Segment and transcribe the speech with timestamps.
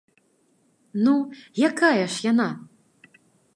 [1.07, 1.13] Ну,
[1.69, 2.49] якая ж яна?